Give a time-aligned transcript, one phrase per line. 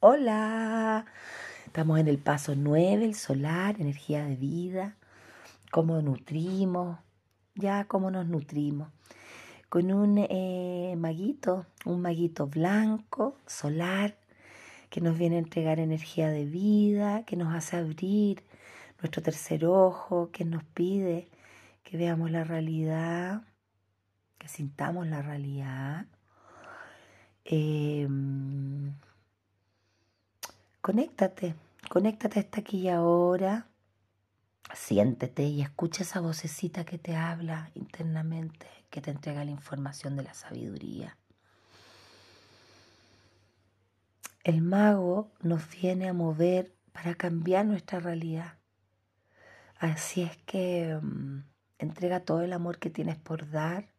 [0.00, 1.06] Hola,
[1.66, 4.96] estamos en el paso 9, el solar, energía de vida,
[5.72, 7.00] cómo nutrimos,
[7.56, 8.90] ya cómo nos nutrimos.
[9.68, 14.16] Con un eh, maguito, un maguito blanco, solar,
[14.88, 18.44] que nos viene a entregar energía de vida, que nos hace abrir
[19.02, 21.28] nuestro tercer ojo, que nos pide
[21.82, 23.42] que veamos la realidad,
[24.38, 26.06] que sintamos la realidad.
[27.44, 28.37] Em,
[30.88, 31.54] conéctate,
[31.90, 33.68] conéctate hasta aquí y ahora.
[34.72, 40.22] Siéntete y escucha esa vocecita que te habla internamente, que te entrega la información de
[40.22, 41.18] la sabiduría.
[44.44, 48.54] El mago nos viene a mover para cambiar nuestra realidad.
[49.78, 51.44] Así es que mm,
[51.80, 53.92] entrega todo el amor que tienes por dar.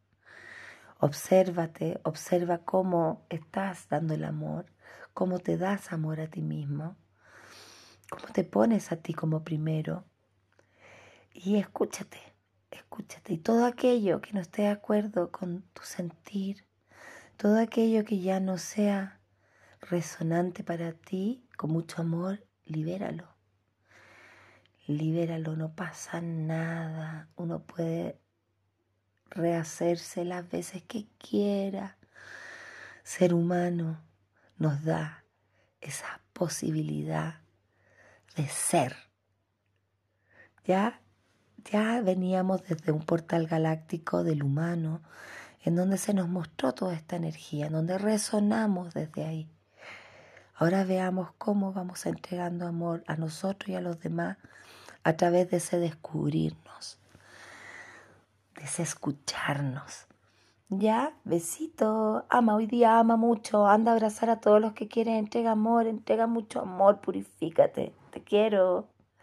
[1.02, 4.66] Obsérvate, observa cómo estás dando el amor,
[5.14, 6.98] cómo te das amor a ti mismo,
[8.10, 10.04] cómo te pones a ti como primero.
[11.32, 12.20] Y escúchate,
[12.70, 13.32] escúchate.
[13.32, 16.66] Y todo aquello que no esté de acuerdo con tu sentir,
[17.38, 19.22] todo aquello que ya no sea
[19.80, 23.40] resonante para ti, con mucho amor, libéralo.
[24.86, 27.30] Libéralo, no pasa nada.
[27.38, 28.20] Uno puede
[29.30, 31.98] rehacerse las veces que quiera.
[33.04, 34.02] Ser humano
[34.58, 35.24] nos da
[35.82, 37.40] esa posibilidad
[38.36, 38.96] de ser.
[40.66, 41.02] Ya,
[41.72, 45.02] ya veníamos desde un portal galáctico del humano,
[45.64, 49.50] en donde se nos mostró toda esta energía, en donde resonamos desde ahí.
[50.56, 54.38] Ahora veamos cómo vamos entregando amor a nosotros y a los demás
[55.04, 57.00] a través de ese descubrirnos,
[58.60, 60.08] ese escucharnos.
[60.70, 65.16] Ya, besito, ama hoy día, ama mucho, anda a abrazar a todos los que quieren,
[65.16, 68.88] entrega amor, entrega mucho amor, purifícate, te quiero.